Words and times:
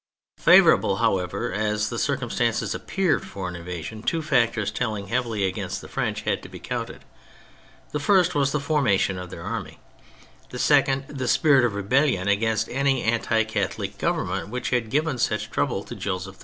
Favourable, 0.39 0.95
however, 0.95 1.53
as 1.53 1.89
the 1.89 1.99
circumstances 1.99 2.73
appeared 2.73 3.23
for 3.23 3.47
an 3.47 3.55
invasion, 3.55 4.01
two 4.01 4.23
factors 4.23 4.71
telling 4.71 5.09
heavily 5.09 5.45
against 5.45 5.79
the 5.79 5.87
French 5.87 6.21
had 6.23 6.41
to 6.41 6.49
be 6.49 6.57
counted: 6.57 7.05
the 7.91 7.99
first 7.99 8.33
was 8.33 8.51
the 8.51 8.59
formation 8.59 9.19
of 9.19 9.29
their 9.29 9.43
army, 9.43 9.77
the 10.49 10.57
second 10.57 11.05
the 11.07 11.27
spirit 11.27 11.63
of 11.63 11.75
rebellion 11.75 12.27
against 12.27 12.67
any 12.69 13.03
anti 13.03 13.43
Catholic 13.43 13.99
Government 13.99 14.49
which 14.49 14.71
had 14.71 14.89
given 14.89 15.19
such 15.19 15.51
trouble 15.51 15.83
to 15.83 15.93
Joseph 15.93 16.37
II. 16.37 16.39